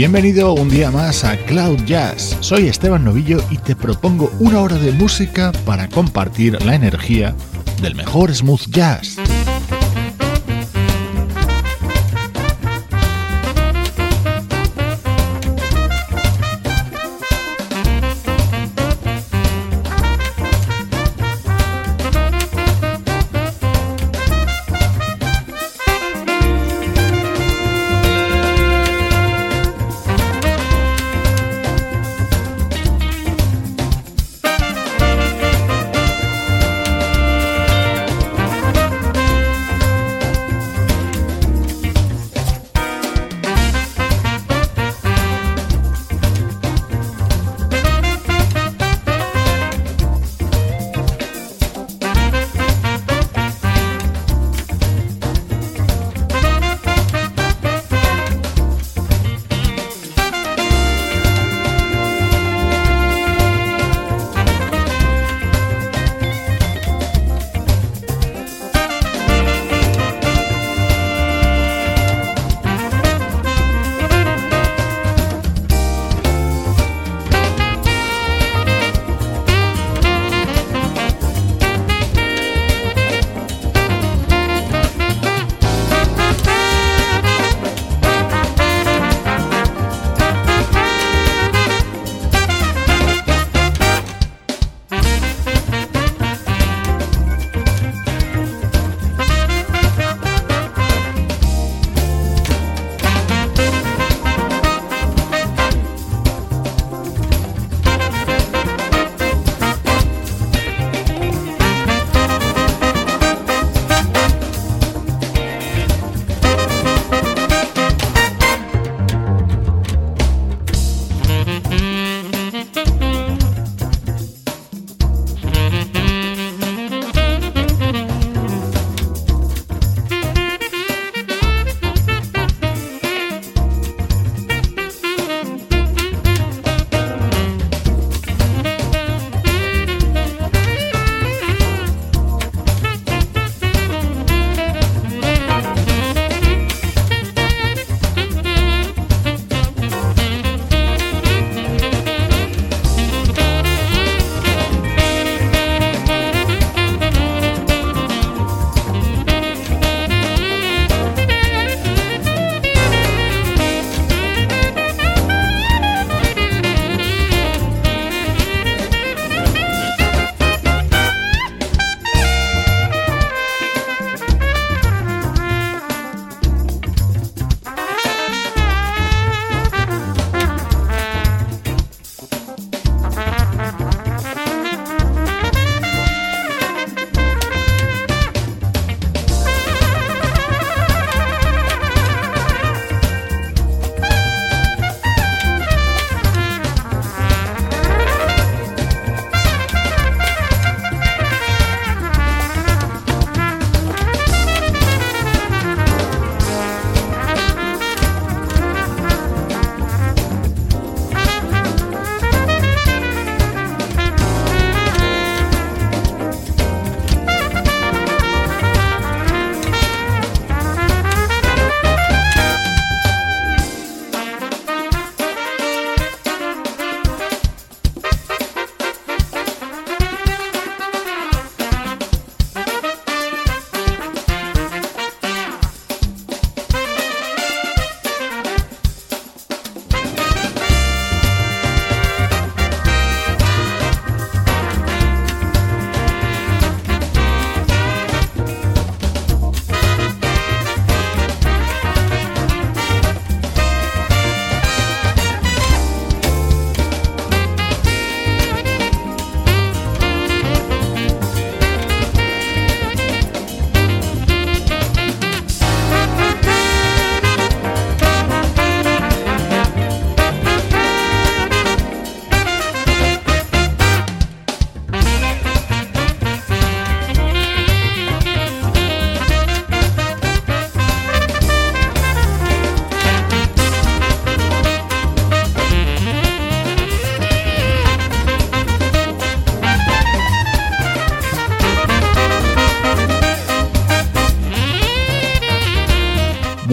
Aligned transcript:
Bienvenido 0.00 0.54
un 0.54 0.70
día 0.70 0.90
más 0.90 1.24
a 1.24 1.36
Cloud 1.36 1.84
Jazz. 1.84 2.34
Soy 2.40 2.68
Esteban 2.68 3.04
Novillo 3.04 3.44
y 3.50 3.58
te 3.58 3.76
propongo 3.76 4.32
una 4.38 4.62
hora 4.62 4.76
de 4.76 4.92
música 4.92 5.52
para 5.66 5.90
compartir 5.90 6.64
la 6.64 6.74
energía 6.74 7.36
del 7.82 7.94
mejor 7.94 8.34
smooth 8.34 8.62
jazz. 8.70 9.19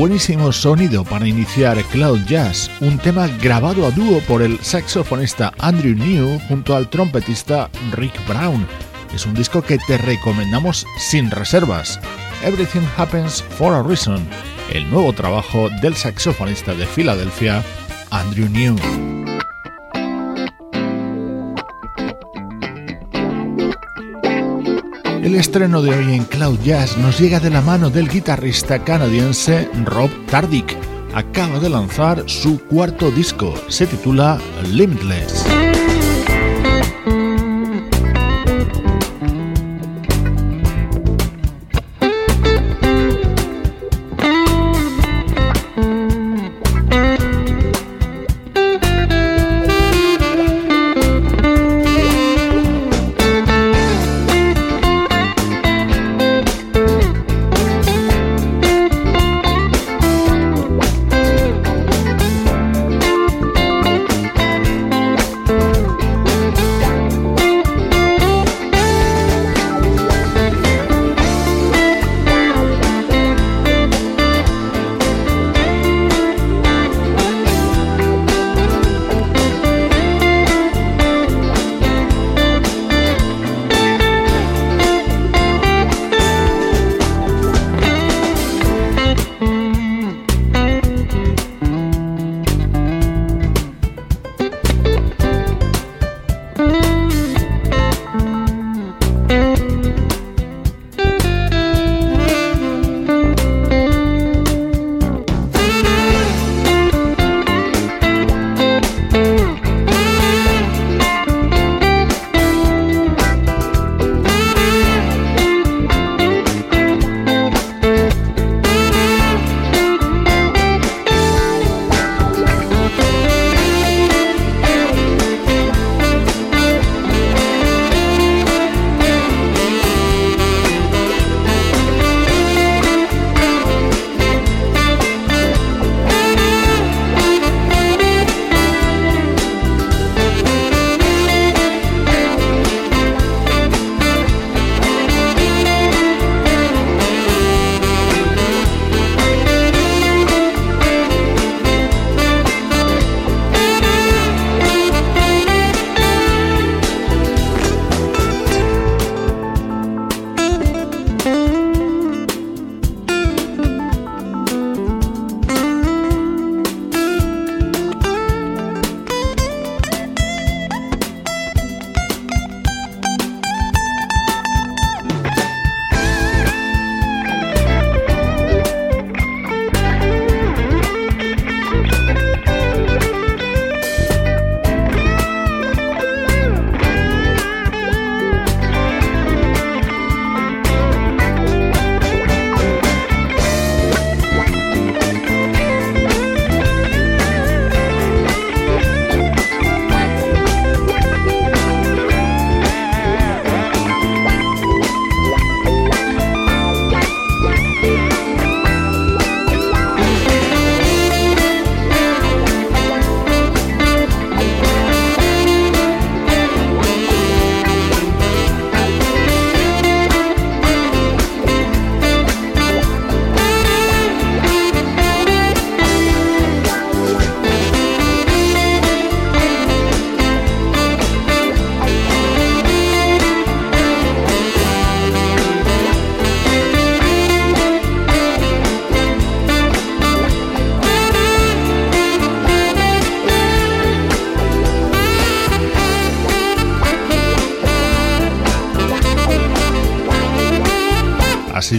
Buenísimo 0.08 0.54
sonido 0.54 1.04
para 1.04 1.28
iniciar 1.28 1.84
Cloud 1.92 2.22
Jazz, 2.28 2.72
un 2.80 2.98
tema 2.98 3.28
grabado 3.28 3.86
a 3.86 3.92
dúo 3.92 4.22
por 4.22 4.42
el 4.42 4.58
saxofonista 4.64 5.52
Andrew 5.60 5.98
New 5.98 6.40
junto 6.48 6.78
al 6.78 6.90
trompetista 6.90 7.70
Rick 7.92 8.14
Brown. 8.26 8.66
Es 9.14 9.26
un 9.26 9.34
disco 9.34 9.62
que 9.62 9.78
te 9.80 9.98
recomendamos 9.98 10.88
sin 10.98 11.30
reservas. 11.30 12.00
Everything 12.42 12.88
Happens 12.96 13.44
for 13.44 13.74
a 13.74 13.84
Reason, 13.84 14.26
el 14.72 14.90
nuevo 14.90 15.12
trabajo 15.12 15.70
del 15.82 15.94
saxofonista 15.94 16.74
de 16.74 16.86
Filadelfia, 16.86 17.62
Andrew 18.10 18.48
New. 18.48 19.17
El 25.28 25.36
estreno 25.36 25.82
de 25.82 25.94
hoy 25.94 26.14
en 26.14 26.24
Cloud 26.24 26.58
Jazz 26.64 26.98
nos 26.98 27.20
llega 27.20 27.42
de 27.42 27.50
la 27.50 27.60
mano 27.60 27.90
del 27.90 28.08
guitarrista 28.08 28.82
canadiense 28.86 29.68
Rob 29.84 30.10
Tardick. 30.28 30.78
Acaba 31.14 31.60
de 31.60 31.68
lanzar 31.68 32.24
su 32.30 32.62
cuarto 32.68 33.12
disco, 33.12 33.54
se 33.68 33.88
titula 33.88 34.40
Limitless. 34.72 35.67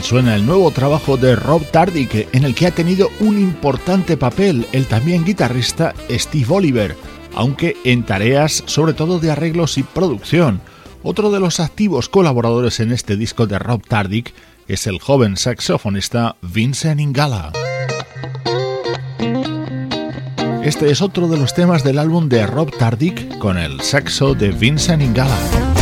Suena 0.09 0.35
el 0.35 0.47
nuevo 0.47 0.71
trabajo 0.71 1.19
de 1.19 1.37
Rob 1.37 1.63
Tardick, 1.71 2.35
en 2.35 2.45
el 2.45 2.55
que 2.55 2.67
ha 2.67 2.71
tenido 2.71 3.11
un 3.21 3.39
importante 3.39 4.17
papel 4.17 4.67
el 4.73 4.87
también 4.87 5.23
guitarrista 5.23 5.93
Steve 6.09 6.47
Oliver, 6.49 6.97
aunque 7.35 7.77
en 7.85 8.05
tareas 8.05 8.63
sobre 8.65 8.95
todo 8.95 9.19
de 9.19 9.31
arreglos 9.31 9.77
y 9.77 9.83
producción. 9.83 10.63
Otro 11.03 11.31
de 11.31 11.41
los 11.41 11.61
activos 11.61 12.09
colaboradores 12.09 12.81
en 12.81 12.91
este 12.91 13.19
disco 13.19 13.47
de 13.47 13.59
Rob 13.59 13.87
Tardick 13.87 14.33
es 14.67 14.87
el 14.87 14.99
joven 14.99 15.37
saxofonista 15.37 16.37
Vincent 16.41 17.03
Ingala. 17.03 17.53
Este 20.65 20.91
es 20.91 21.03
otro 21.03 21.29
de 21.29 21.37
los 21.37 21.53
temas 21.53 21.85
del 21.85 21.99
álbum 21.99 22.31
de 22.31 22.47
Rob 22.47 22.75
Tardick 22.79 23.37
con 23.37 23.59
el 23.59 23.83
saxo 23.83 24.33
de 24.33 24.53
Vincent 24.53 25.03
Ingala. 25.03 25.78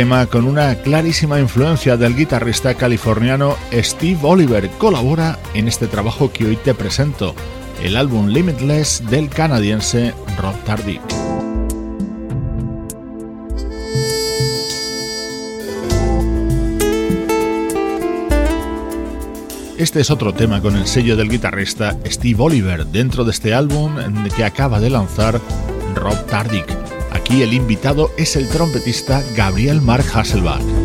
Tema 0.00 0.24
con 0.24 0.46
una 0.46 0.76
clarísima 0.76 1.38
influencia 1.38 1.98
del 1.98 2.16
guitarrista 2.16 2.72
californiano 2.72 3.58
Steve 3.70 4.18
Oliver. 4.22 4.70
Colabora 4.78 5.38
en 5.52 5.68
este 5.68 5.88
trabajo 5.88 6.32
que 6.32 6.46
hoy 6.46 6.56
te 6.56 6.72
presento, 6.72 7.34
el 7.82 7.98
álbum 7.98 8.28
Limitless 8.28 9.02
del 9.10 9.28
canadiense 9.28 10.14
Rob 10.38 10.54
Tardy. 10.64 10.98
Este 19.76 20.00
es 20.00 20.10
otro 20.10 20.32
tema 20.32 20.62
con 20.62 20.76
el 20.76 20.86
sello 20.86 21.14
del 21.14 21.28
guitarrista 21.28 21.98
Steve 22.06 22.42
Oliver 22.42 22.86
dentro 22.86 23.24
de 23.24 23.32
este 23.32 23.52
álbum 23.52 23.96
que 24.34 24.44
acaba 24.44 24.80
de 24.80 24.88
lanzar 24.88 25.38
Rob 25.94 26.24
Tardick. 26.24 26.79
Aquí 27.30 27.42
el 27.42 27.54
invitado 27.54 28.10
es 28.16 28.34
el 28.34 28.48
trompetista 28.48 29.22
Gabriel 29.36 29.80
Mark 29.80 30.04
Hasselbach. 30.12 30.79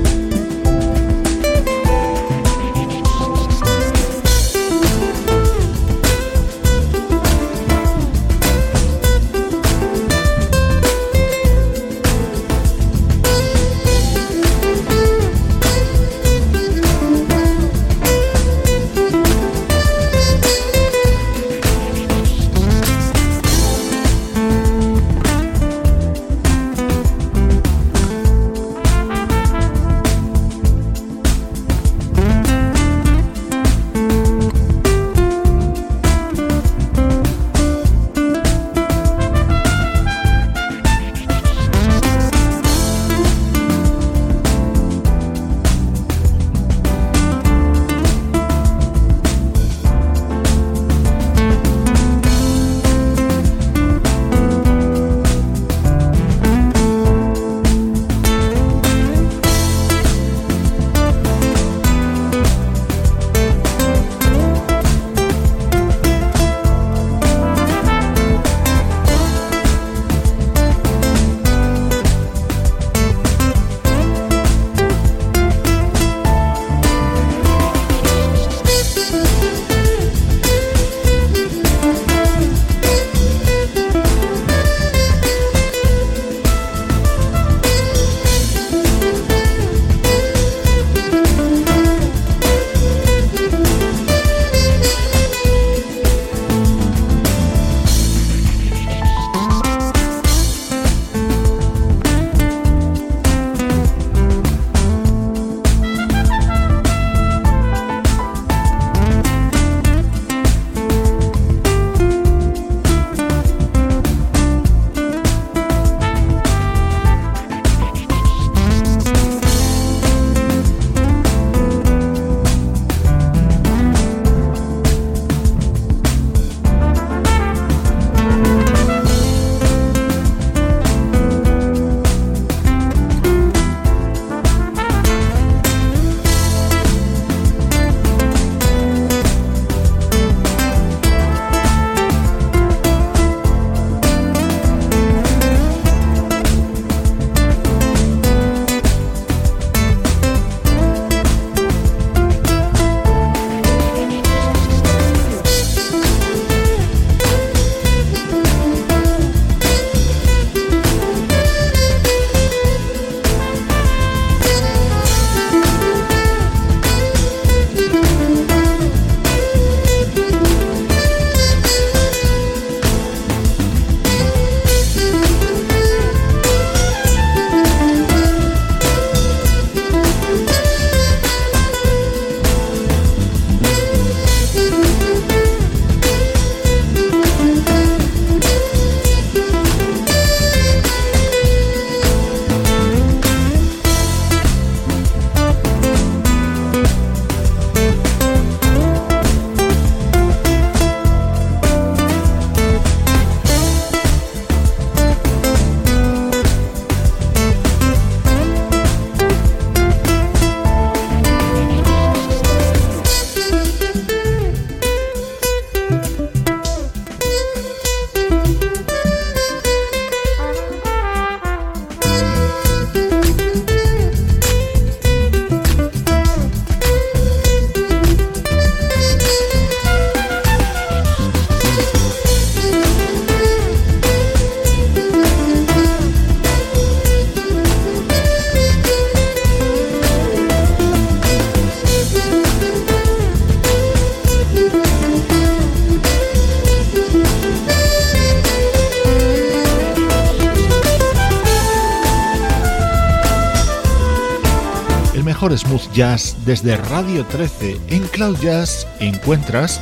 Smooth 255.54 255.92
jazz 255.94 256.36
desde 256.46 256.78
Radio 256.78 257.26
13. 257.26 257.80
En 257.90 258.08
Cloud 258.08 258.38
Jazz 258.40 258.88
encuentras 259.00 259.82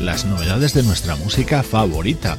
las 0.00 0.24
novedades 0.24 0.74
de 0.74 0.82
nuestra 0.82 1.16
música 1.16 1.62
favorita. 1.62 2.36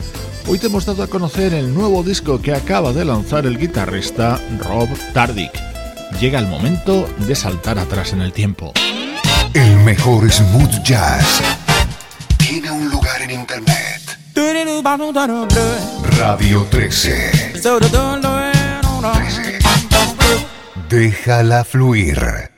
Hoy 0.47 0.59
te 0.59 0.67
hemos 0.67 0.85
dado 0.85 1.03
a 1.03 1.07
conocer 1.07 1.53
el 1.53 1.73
nuevo 1.73 2.03
disco 2.03 2.41
que 2.41 2.53
acaba 2.53 2.93
de 2.93 3.05
lanzar 3.05 3.45
el 3.45 3.57
guitarrista 3.57 4.39
Rob 4.59 4.89
Tardick. 5.13 5.51
llega 6.19 6.39
el 6.39 6.47
momento 6.47 7.07
de 7.19 7.35
saltar 7.35 7.79
atrás 7.79 8.13
en 8.13 8.21
el 8.21 8.33
tiempo. 8.33 8.73
El 9.53 9.77
mejor 9.77 10.29
smooth 10.31 10.83
jazz 10.83 11.41
tiene 12.37 12.71
un 12.71 12.89
lugar 12.89 13.21
en 13.21 13.31
internet. 13.31 14.01
Radio 16.17 16.67
13. 16.69 17.51
13. 17.51 17.61
Déjala 20.89 21.63
fluir. 21.63 22.54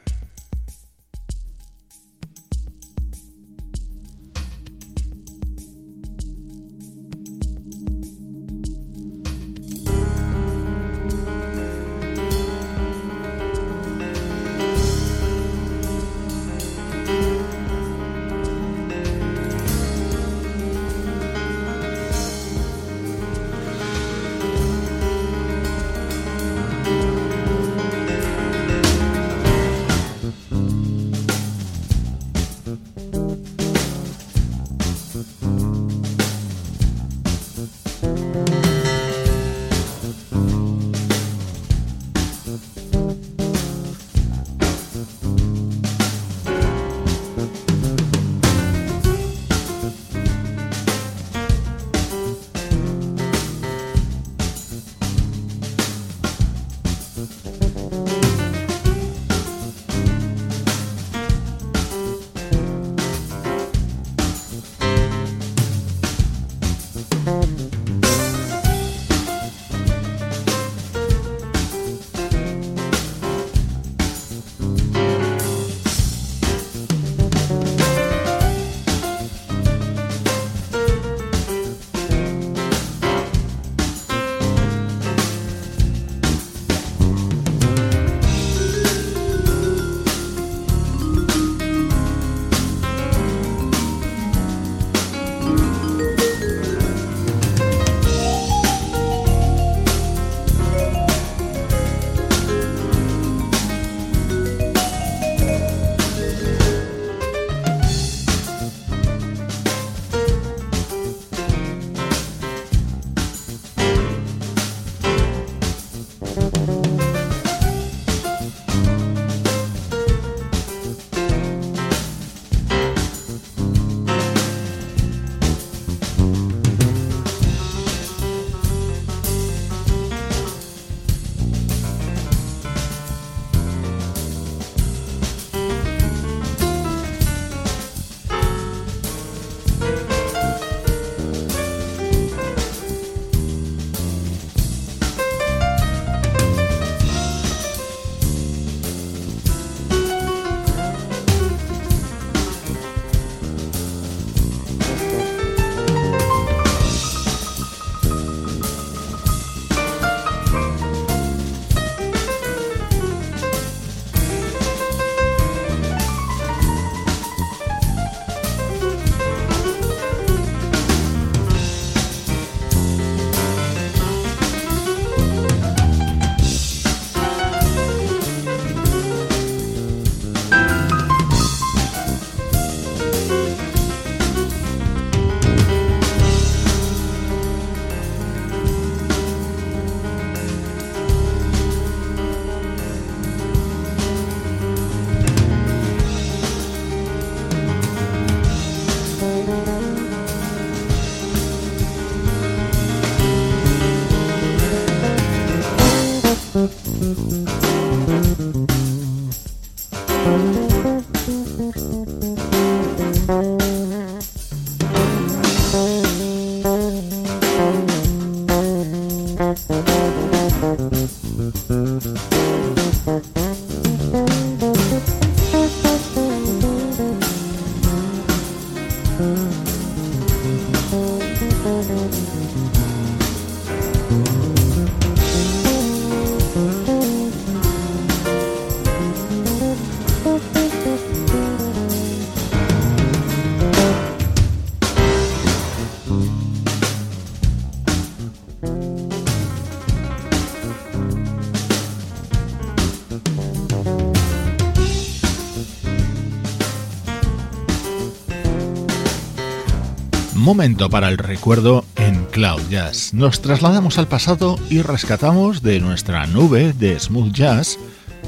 Momento 260.47 260.89
para 260.89 261.09
el 261.09 261.17
recuerdo 261.17 261.83
en 261.97 262.23
Cloud 262.31 262.61
Jazz. 262.69 263.13
Nos 263.13 263.41
trasladamos 263.41 263.97
al 263.97 264.07
pasado 264.07 264.57
y 264.69 264.81
rescatamos 264.81 265.61
de 265.61 265.81
nuestra 265.81 266.25
nube 266.25 266.71
de 266.71 266.97
smooth 266.97 267.33
jazz 267.33 267.77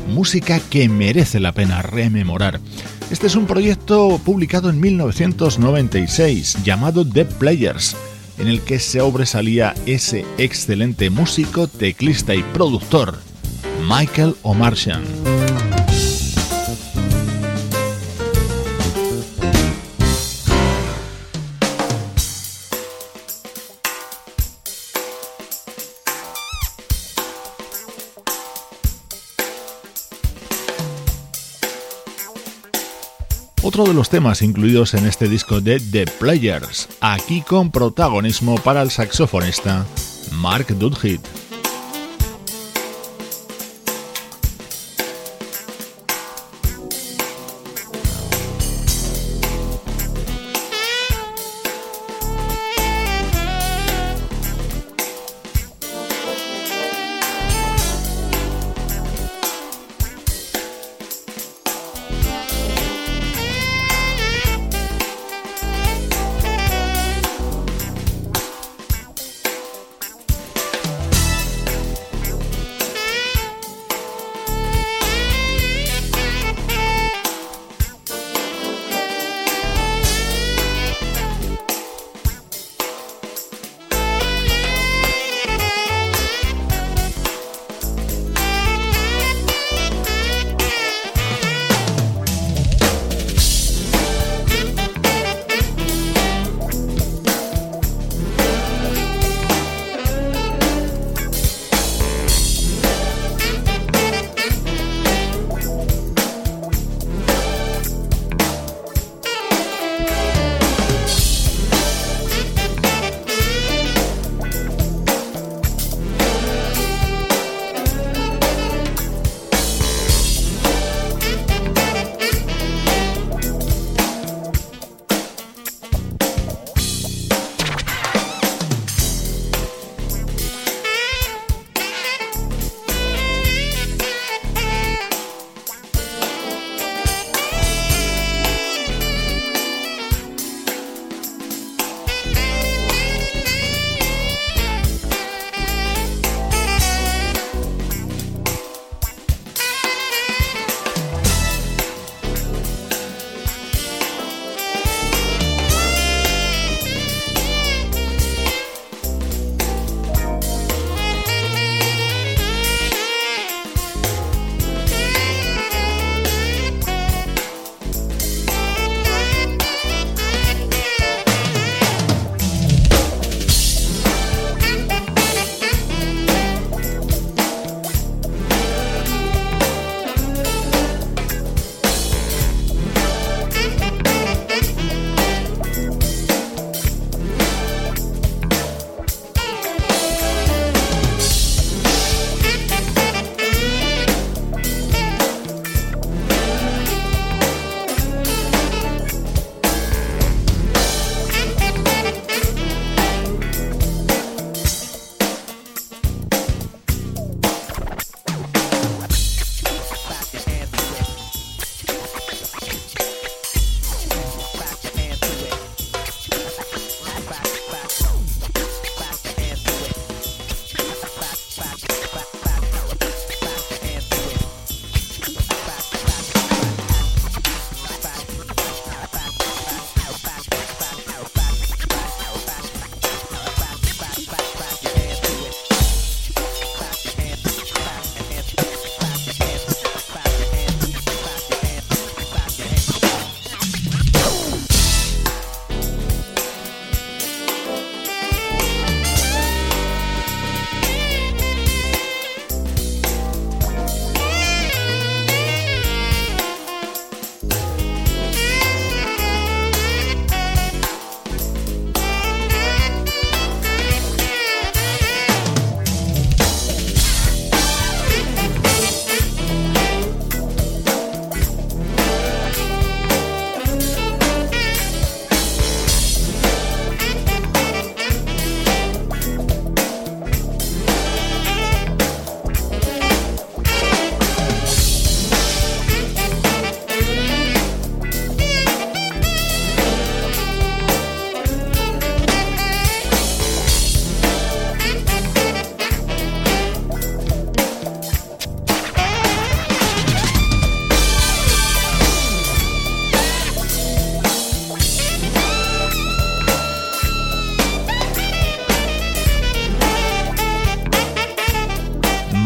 música 0.09 0.59
que 0.69 0.89
merece 0.89 1.39
la 1.39 1.53
pena 1.53 1.81
rememorar. 1.81 2.59
Este 3.09 3.27
es 3.27 3.37
un 3.37 3.45
proyecto 3.45 4.19
publicado 4.25 4.69
en 4.69 4.81
1996 4.81 6.57
llamado 6.61 7.07
The 7.07 7.23
Players, 7.23 7.95
en 8.37 8.49
el 8.49 8.59
que 8.63 8.79
se 8.79 8.99
sobresalía 8.99 9.73
ese 9.85 10.25
excelente 10.37 11.09
músico, 11.09 11.69
teclista 11.69 12.35
y 12.35 12.43
productor, 12.43 13.17
Michael 13.87 14.35
O'Martian. 14.41 15.03
Otro 33.69 33.83
de 33.83 33.93
los 33.93 34.09
temas 34.09 34.41
incluidos 34.41 34.95
en 34.95 35.05
este 35.05 35.29
disco 35.29 35.61
de 35.61 35.79
The 35.79 36.07
Players, 36.07 36.89
aquí 37.01 37.41
con 37.41 37.69
protagonismo 37.69 38.55
para 38.55 38.81
el 38.81 38.89
saxofonista 38.89 39.85
Mark 40.31 40.65
Dudhit. 40.69 41.38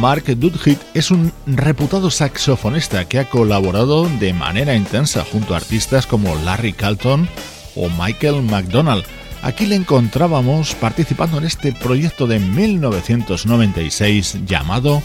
Mark 0.04 0.26
Dudhit 0.26 0.80
es 0.94 1.10
un 1.12 1.32
reputado 1.48 2.12
saxofonista 2.12 3.06
que 3.06 3.20
ha 3.20 3.30
colaborado 3.30 4.10
de 4.20 4.34
manera 4.34 4.76
intensa 4.76 5.24
junto 5.24 5.54
a 5.54 5.58
artistas 5.58 6.08
como 6.08 6.36
Larry 6.36 6.74
Carlton 6.74 7.30
o 7.78 7.88
Michael 7.88 8.42
McDonald. 8.42 9.06
Aquí 9.44 9.66
le 9.66 9.78
encontrábamos 9.78 10.76
participando 10.76 11.38
en 11.38 11.46
este 11.46 11.72
proyecto 11.72 12.28
de 12.28 12.40
1996 12.40 14.40
llamado 14.46 15.02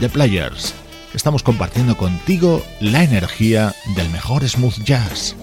The 0.00 0.08
Players. 0.08 0.72
Estamos 1.12 1.42
compartiendo 1.42 1.98
contigo 1.98 2.62
la 2.80 3.04
energía 3.04 3.74
del 3.94 4.08
mejor 4.08 4.48
smooth 4.48 4.82
jazz. 4.84 5.36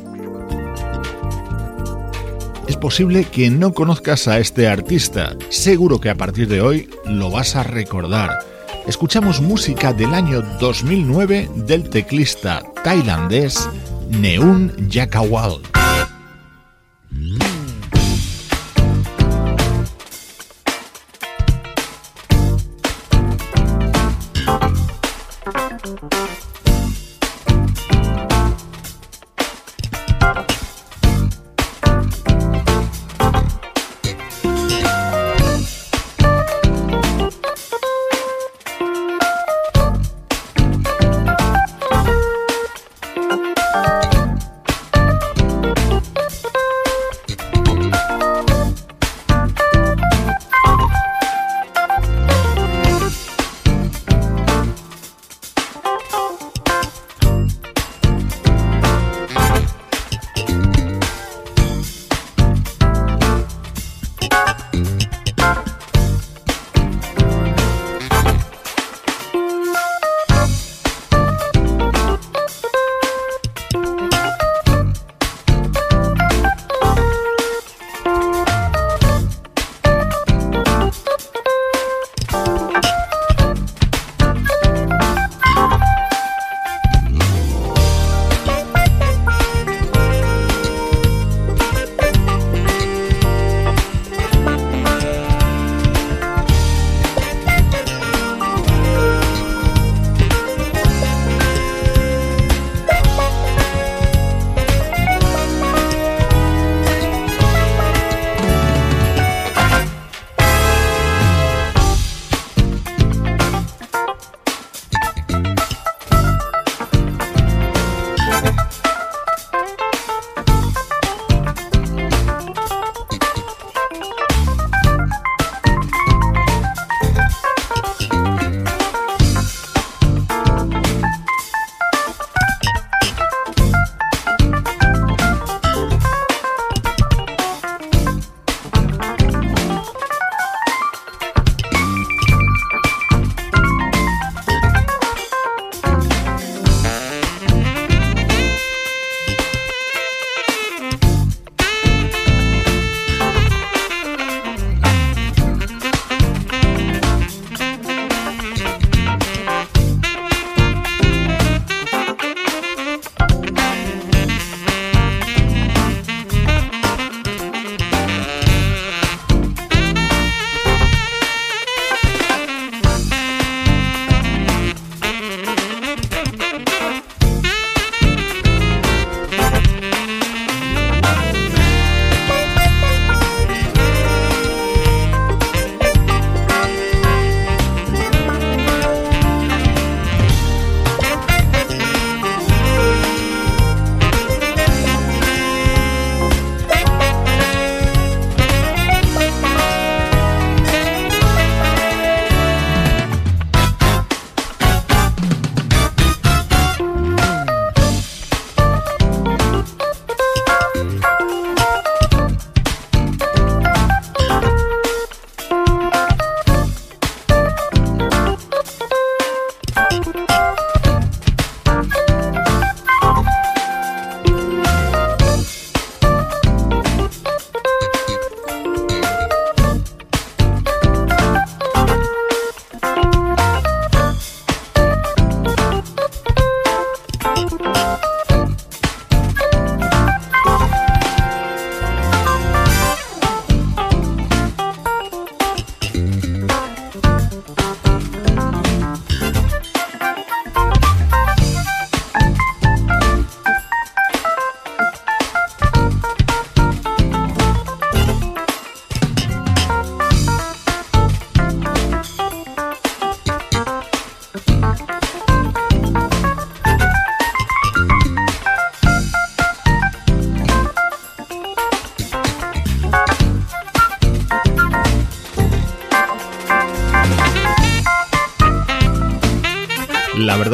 Es 2.67 2.77
posible 2.77 3.25
que 3.25 3.51
no 3.51 3.75
conozcas 3.75 4.27
a 4.27 4.39
este 4.39 4.67
artista, 4.67 5.35
seguro 5.49 6.01
que 6.01 6.09
a 6.09 6.15
partir 6.15 6.47
de 6.47 6.61
hoy 6.61 6.89
lo 7.05 7.29
vas 7.29 7.55
a 7.55 7.61
recordar. 7.61 8.46
Escuchamos 8.87 9.41
música 9.41 9.91
del 9.91 10.13
año 10.13 10.41
2009 10.41 11.49
del 11.55 11.89
teclista 11.89 12.63
tailandés 12.85 13.69
Neun 14.09 14.73
Yakawal. 14.87 15.76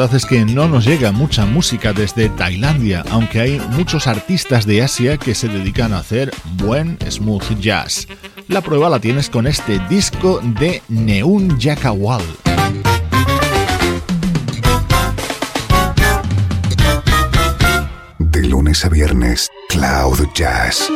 Verdad 0.04 0.16
es 0.16 0.26
que 0.26 0.44
no 0.44 0.68
nos 0.68 0.84
llega 0.84 1.12
mucha 1.12 1.46
música 1.46 1.94
desde 1.94 2.28
Tailandia, 2.28 3.02
aunque 3.10 3.40
hay 3.40 3.60
muchos 3.70 4.06
artistas 4.06 4.66
de 4.66 4.82
Asia 4.82 5.16
que 5.16 5.34
se 5.34 5.48
dedican 5.48 5.94
a 5.94 6.00
hacer 6.00 6.30
buen 6.56 6.98
smooth 7.10 7.58
jazz. 7.58 8.06
La 8.48 8.60
prueba 8.60 8.90
la 8.90 8.98
tienes 8.98 9.30
con 9.30 9.46
este 9.46 9.78
disco 9.88 10.42
de 10.60 10.82
Neun 10.90 11.58
Yakawal. 11.58 12.20
De 18.18 18.42
lunes 18.42 18.84
a 18.84 18.90
viernes, 18.90 19.48
Cloud 19.70 20.28
Jazz 20.34 20.90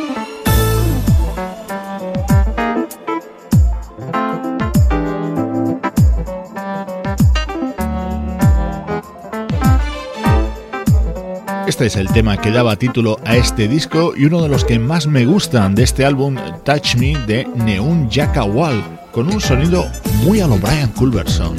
Este 11.79 11.87
es 11.87 12.07
el 12.07 12.11
tema 12.11 12.35
que 12.35 12.51
daba 12.51 12.75
título 12.75 13.21
a 13.23 13.37
este 13.37 13.69
disco 13.69 14.11
y 14.13 14.25
uno 14.25 14.41
de 14.41 14.49
los 14.49 14.65
que 14.65 14.77
más 14.77 15.07
me 15.07 15.25
gustan 15.25 15.75
de 15.75 15.83
este 15.83 16.03
álbum 16.03 16.35
Touch 16.65 16.95
Me 16.97 17.17
de 17.25 17.47
Neun 17.55 18.09
Wall, 18.53 18.83
con 19.13 19.31
un 19.31 19.39
sonido 19.39 19.89
muy 20.25 20.41
a 20.41 20.47
lo 20.47 20.57
Brian 20.57 20.89
Culberson. 20.89 21.55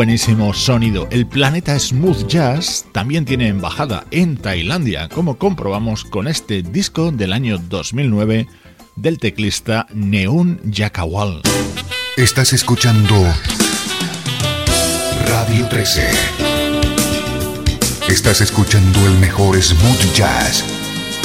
Buenísimo 0.00 0.54
sonido. 0.54 1.06
El 1.10 1.26
planeta 1.26 1.78
Smooth 1.78 2.26
Jazz 2.26 2.86
también 2.90 3.26
tiene 3.26 3.48
embajada 3.48 4.06
en 4.10 4.38
Tailandia, 4.38 5.10
como 5.10 5.36
comprobamos 5.36 6.04
con 6.04 6.26
este 6.26 6.62
disco 6.62 7.12
del 7.12 7.34
año 7.34 7.58
2009 7.58 8.48
del 8.96 9.18
teclista 9.18 9.86
Neun 9.92 10.58
Yakawal. 10.64 11.42
Estás 12.16 12.54
escuchando 12.54 13.14
Radio 15.26 15.68
13. 15.68 16.08
Estás 18.08 18.40
escuchando 18.40 19.06
el 19.06 19.18
mejor 19.18 19.60
smooth 19.60 20.14
jazz 20.14 20.64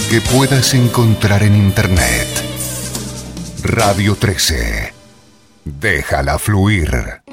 que 0.10 0.20
puedas 0.20 0.74
encontrar 0.74 1.44
en 1.44 1.56
Internet. 1.56 2.28
Radio 3.64 4.18
13. 4.18 4.94
Déjala 5.64 6.38
fluir. 6.40 7.25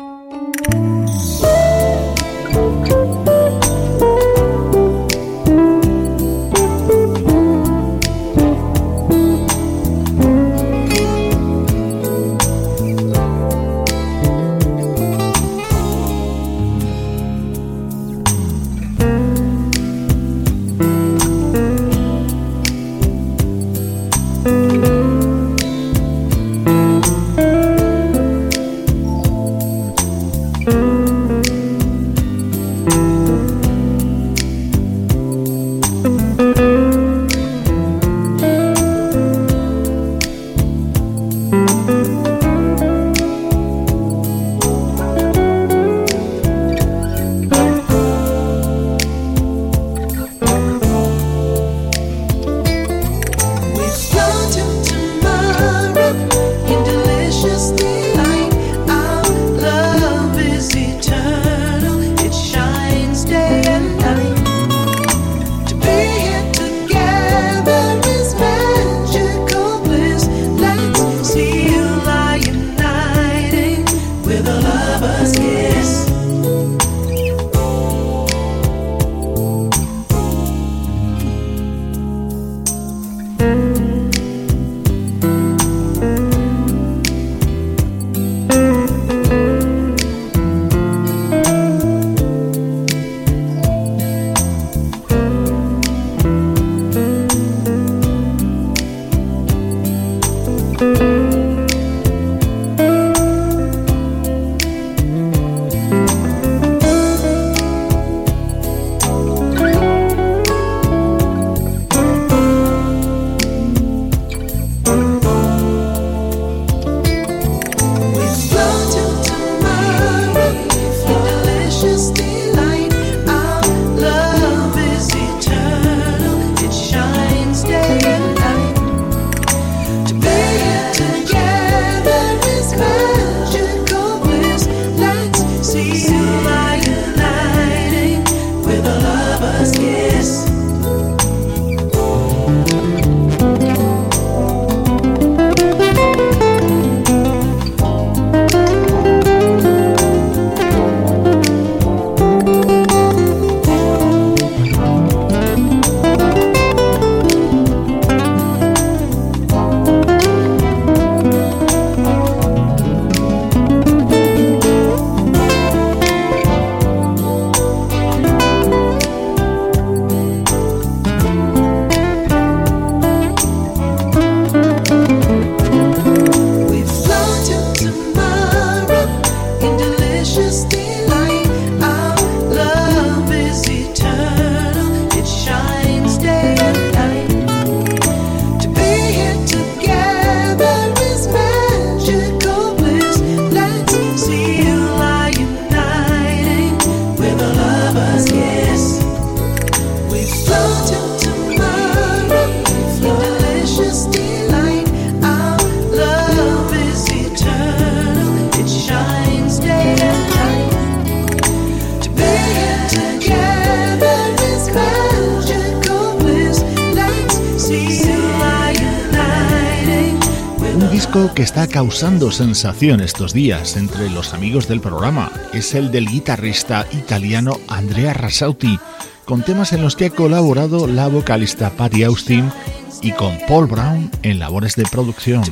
Causando 221.83 222.31
sensación 222.31 223.01
estos 223.01 223.33
días 223.33 223.77
entre 223.77 224.09
los 224.09 224.35
amigos 224.35 224.69
del 224.69 224.81
programa 224.81 225.33
es 225.53 225.75
el 225.75 225.91
del 225.91 226.07
guitarrista 226.07 226.87
italiano 226.93 227.59
Andrea 227.67 228.15
Rassauti, 228.15 228.79
con 229.25 229.43
temas 229.43 229.73
en 229.73 229.83
los 229.83 229.97
que 229.97 230.07
ha 230.07 230.11
colaborado 230.11 230.87
la 230.87 231.09
vocalista 231.09 231.71
Patty 231.71 232.05
Austin 232.05 232.53
y 233.01 233.11
con 233.11 233.37
Paul 233.49 233.67
Brown 233.67 234.13
en 234.23 234.39
labores 234.39 234.77
de 234.77 234.85
producción. 234.85 235.43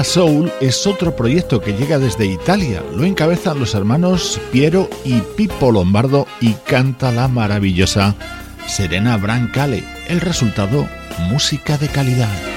Soul 0.00 0.50
es 0.60 0.86
otro 0.86 1.14
proyecto 1.14 1.60
que 1.60 1.74
llega 1.74 1.98
desde 1.98 2.24
Italia. 2.24 2.82
Lo 2.96 3.04
encabezan 3.04 3.60
los 3.60 3.74
hermanos 3.74 4.40
Piero 4.50 4.88
y 5.04 5.20
Pippo 5.36 5.70
Lombardo 5.70 6.26
y 6.40 6.54
canta 6.54 7.12
la 7.12 7.28
maravillosa 7.28 8.14
Serena 8.66 9.18
Brancale. 9.18 9.84
El 10.08 10.22
resultado, 10.22 10.88
música 11.28 11.76
de 11.76 11.88
calidad. 11.88 12.51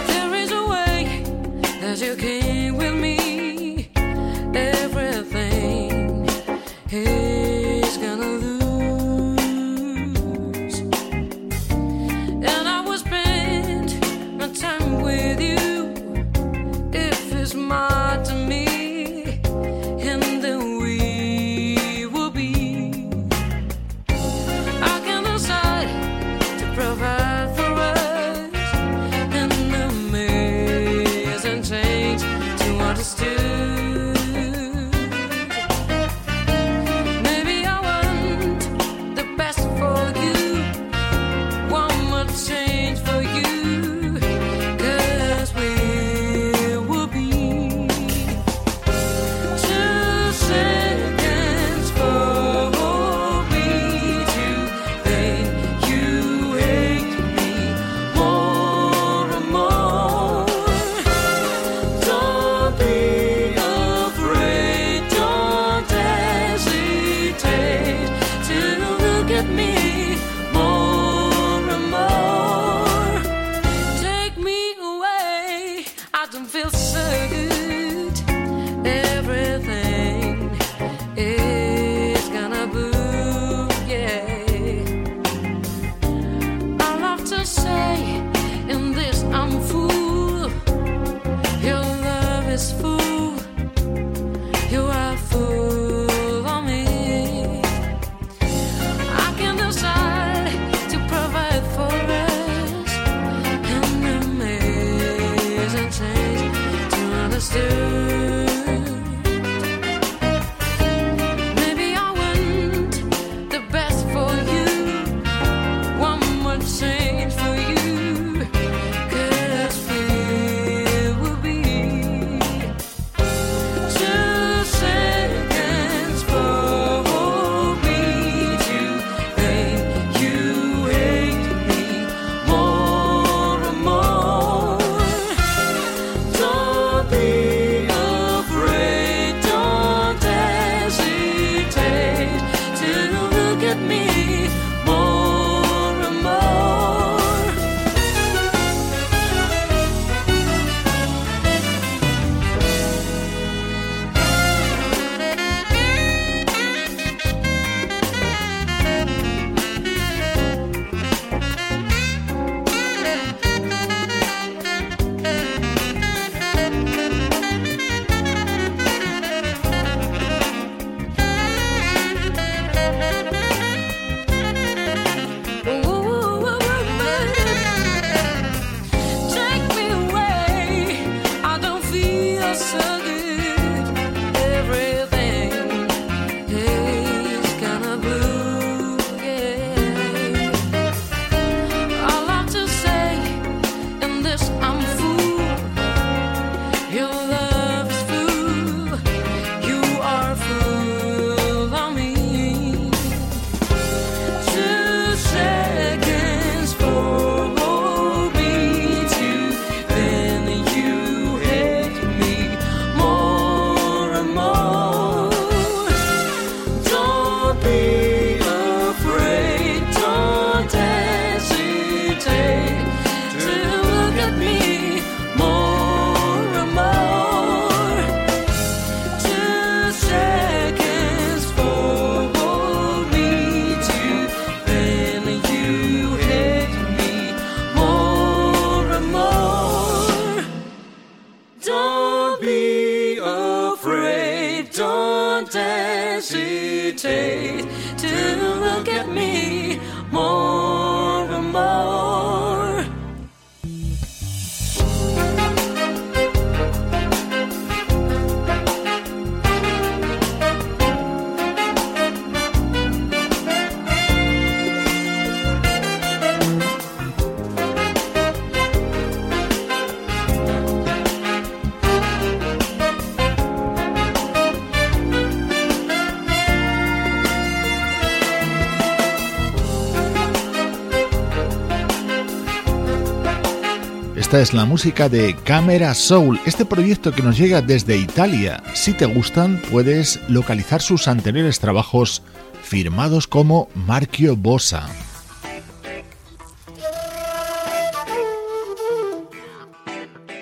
Es 284.36 284.54
la 284.54 284.66
música 284.66 285.08
de 285.08 285.34
Camera 285.34 285.94
Soul, 285.94 286.42
este 286.46 286.66
proyecto 286.66 287.14
que 287.14 287.24
nos 287.24 287.38
llega 287.38 287.62
desde 287.62 287.96
Italia. 287.96 288.62
Si 288.74 288.92
te 288.92 289.06
gustan, 289.06 289.62
puedes 289.72 290.20
localizar 290.28 290.82
sus 290.82 291.08
anteriores 291.08 291.62
trabajos 291.62 292.22
firmados 292.62 293.28
como 293.28 293.70
Marchio 293.74 294.36
Bossa. 294.36 294.90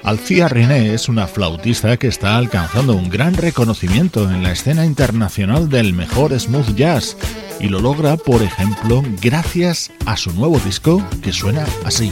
Alcia 0.01 0.47
René 0.47 0.95
es 0.95 1.07
una 1.07 1.27
flautista 1.27 1.95
que 1.97 2.07
está 2.07 2.35
alcanzando 2.37 2.95
un 2.95 3.09
gran 3.11 3.35
reconocimiento 3.35 4.27
en 4.29 4.41
la 4.41 4.53
escena 4.53 4.87
internacional 4.87 5.69
del 5.69 5.93
mejor 5.93 6.37
smooth 6.37 6.75
jazz 6.75 7.15
y 7.59 7.69
lo 7.69 7.79
logra, 7.79 8.17
por 8.17 8.41
ejemplo, 8.41 9.03
gracias 9.21 9.91
a 10.07 10.17
su 10.17 10.33
nuevo 10.33 10.59
disco 10.59 11.01
que 11.21 11.31
suena 11.31 11.65
así. 11.85 12.11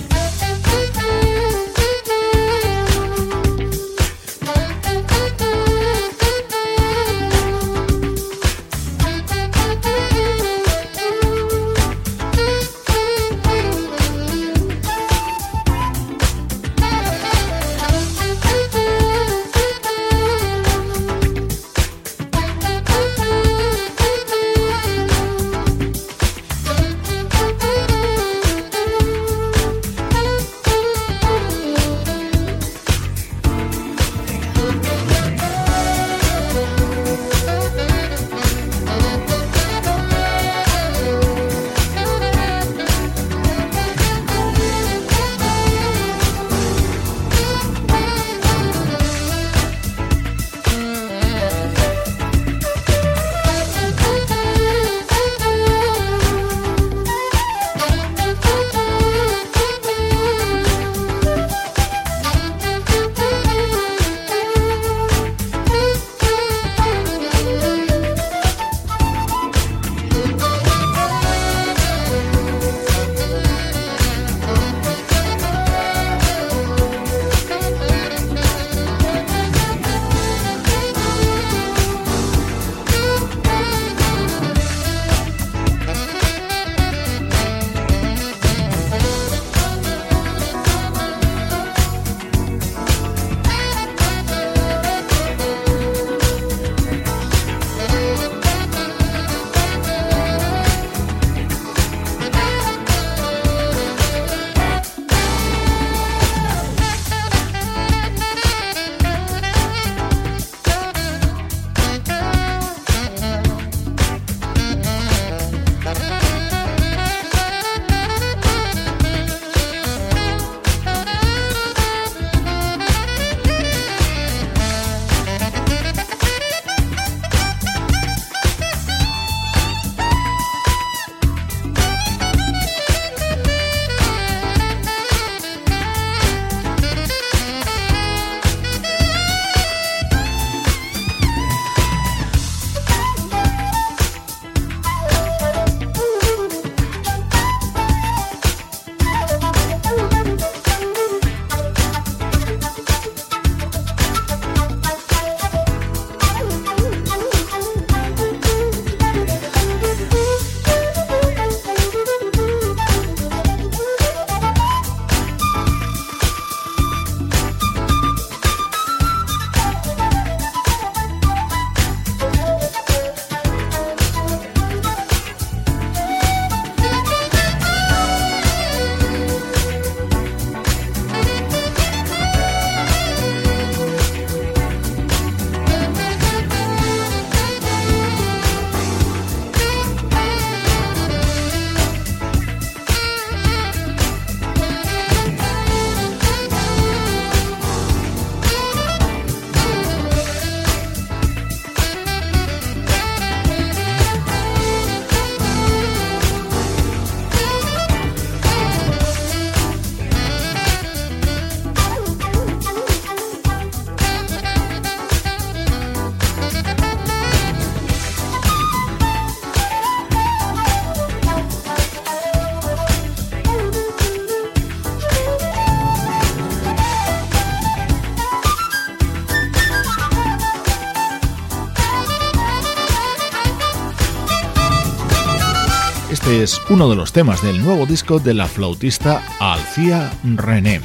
Es 236.32 236.62
uno 236.70 236.90
de 236.90 236.96
los 236.96 237.12
temas 237.12 237.42
del 237.42 237.62
nuevo 237.62 237.86
disco 237.86 238.20
de 238.20 238.34
la 238.34 238.48
flautista 238.48 239.22
Alcia 239.40 240.12
René. 240.24 240.80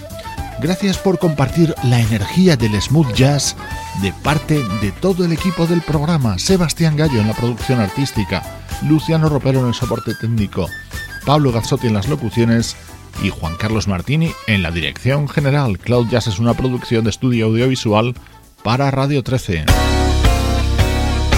Gracias 0.60 0.98
por 0.98 1.20
compartir 1.20 1.72
la 1.84 2.00
energía 2.00 2.56
del 2.56 2.80
smooth 2.80 3.12
jazz 3.14 3.54
de 4.02 4.12
parte 4.24 4.60
de 4.80 4.90
todo 4.92 5.24
el 5.24 5.32
equipo 5.32 5.66
del 5.66 5.82
programa. 5.82 6.38
Sebastián 6.38 6.96
Gallo 6.96 7.20
en 7.20 7.28
la 7.28 7.34
producción 7.34 7.80
artística, 7.80 8.42
Luciano 8.88 9.28
Ropero 9.28 9.60
en 9.60 9.68
el 9.68 9.74
soporte 9.74 10.14
técnico, 10.14 10.68
Pablo 11.24 11.52
Gazzotti 11.52 11.86
en 11.86 11.94
las 11.94 12.08
locuciones 12.08 12.76
y 13.22 13.30
Juan 13.30 13.56
Carlos 13.56 13.86
Martini 13.86 14.32
en 14.48 14.62
la 14.62 14.72
dirección 14.72 15.28
general. 15.28 15.78
Cloud 15.78 16.08
Jazz 16.08 16.26
es 16.26 16.38
una 16.40 16.54
producción 16.54 17.04
de 17.04 17.10
estudio 17.10 17.46
audiovisual 17.46 18.14
para 18.64 18.90
Radio 18.90 19.22
13. 19.22 19.95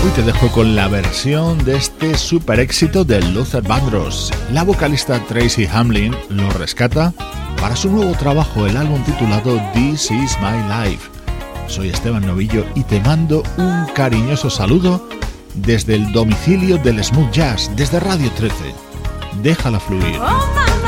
Hoy 0.09 0.15
te 0.15 0.23
dejo 0.23 0.49
con 0.49 0.75
la 0.75 0.89
versión 0.89 1.63
de 1.67 1.77
este 1.77 2.17
super 2.17 2.61
éxito 2.61 3.05
de 3.05 3.21
Luther 3.21 3.63
Vandross. 3.63 4.33
La 4.55 4.65
vocalista 4.65 5.23
Tracy 5.27 5.67
Hamlin 5.71 6.17
lo 6.31 6.49
rescata 6.53 7.13
para 7.61 7.77
su 7.77 7.91
nuevo 7.91 8.13
trabajo, 8.13 8.67
el 8.67 8.79
álbum 8.79 9.05
titulado 9.05 9.61
This 9.75 10.11
Is 10.11 10.35
My 10.41 10.87
Life. 10.87 11.11
Soy 11.67 11.91
Esteban 11.91 12.27
Novillo 12.27 12.65
y 12.75 12.85
te 12.85 13.01
mando 13.01 13.43
un 13.59 13.85
cariñoso 13.95 14.49
saludo 14.49 15.07
desde 15.55 15.97
el 15.97 16.11
domicilio 16.11 16.79
del 16.79 17.05
Smooth 17.05 17.31
Jazz, 17.31 17.71
desde 17.77 18.01
Radio 18.01 18.31
13. 18.31 18.55
Déjala 19.43 19.79
fluir. 19.79 20.19
Oh, 20.23 20.88